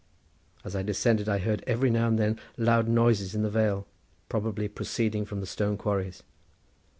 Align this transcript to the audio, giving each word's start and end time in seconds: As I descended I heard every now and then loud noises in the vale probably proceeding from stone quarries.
As 0.65 0.75
I 0.75 0.81
descended 0.81 1.29
I 1.29 1.37
heard 1.37 1.63
every 1.67 1.91
now 1.91 2.07
and 2.07 2.17
then 2.17 2.39
loud 2.57 2.87
noises 2.87 3.35
in 3.35 3.43
the 3.43 3.51
vale 3.51 3.85
probably 4.29 4.67
proceeding 4.67 5.25
from 5.25 5.45
stone 5.45 5.77
quarries. 5.77 6.23